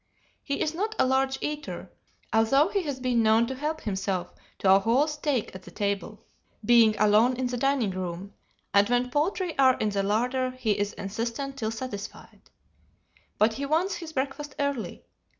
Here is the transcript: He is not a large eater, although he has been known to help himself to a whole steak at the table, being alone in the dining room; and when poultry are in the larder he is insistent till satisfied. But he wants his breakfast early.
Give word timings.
He 0.41 0.61
is 0.61 0.73
not 0.73 0.95
a 0.97 1.05
large 1.05 1.37
eater, 1.41 1.91
although 2.33 2.69
he 2.69 2.81
has 2.81 2.99
been 2.99 3.21
known 3.21 3.45
to 3.45 3.53
help 3.53 3.81
himself 3.81 4.33
to 4.57 4.73
a 4.73 4.79
whole 4.79 5.05
steak 5.07 5.53
at 5.53 5.61
the 5.61 5.69
table, 5.69 6.25
being 6.65 6.97
alone 6.97 7.35
in 7.35 7.45
the 7.45 7.57
dining 7.57 7.91
room; 7.91 8.33
and 8.73 8.89
when 8.89 9.11
poultry 9.11 9.55
are 9.59 9.77
in 9.77 9.89
the 9.89 10.01
larder 10.01 10.49
he 10.57 10.71
is 10.71 10.93
insistent 10.93 11.55
till 11.55 11.69
satisfied. 11.69 12.49
But 13.37 13.53
he 13.53 13.67
wants 13.67 13.97
his 13.97 14.11
breakfast 14.11 14.55
early. 14.59 15.05